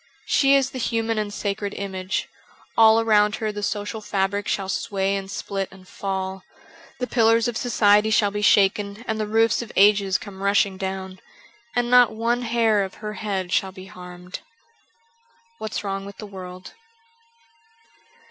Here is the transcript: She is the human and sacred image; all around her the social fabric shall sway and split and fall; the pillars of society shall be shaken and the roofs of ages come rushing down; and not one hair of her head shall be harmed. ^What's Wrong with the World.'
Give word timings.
She 0.25 0.55
is 0.55 0.71
the 0.71 0.79
human 0.79 1.19
and 1.19 1.31
sacred 1.31 1.75
image; 1.75 2.27
all 2.75 2.99
around 2.99 3.35
her 3.35 3.51
the 3.51 3.61
social 3.61 4.01
fabric 4.01 4.47
shall 4.47 4.67
sway 4.67 5.15
and 5.15 5.29
split 5.29 5.69
and 5.71 5.87
fall; 5.87 6.41
the 6.99 7.05
pillars 7.05 7.47
of 7.47 7.55
society 7.55 8.09
shall 8.09 8.31
be 8.31 8.41
shaken 8.41 9.05
and 9.07 9.19
the 9.19 9.27
roofs 9.27 9.61
of 9.61 9.71
ages 9.75 10.17
come 10.17 10.41
rushing 10.41 10.75
down; 10.75 11.19
and 11.75 11.91
not 11.91 12.15
one 12.15 12.41
hair 12.41 12.81
of 12.83 12.95
her 12.95 13.13
head 13.13 13.51
shall 13.51 13.71
be 13.71 13.85
harmed. 13.85 14.39
^What's 15.59 15.83
Wrong 15.83 16.03
with 16.03 16.17
the 16.17 16.25
World.' 16.25 16.73